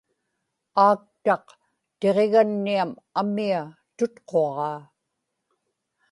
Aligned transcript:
aaktaq 0.85 1.45
tiġiganniam 1.99 2.91
amia 3.21 3.61
tutquġaa 3.97 4.75